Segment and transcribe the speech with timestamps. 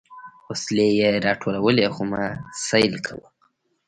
[0.49, 2.23] وسلې يې راټولولې خو ما
[2.67, 3.27] سيل کاوه.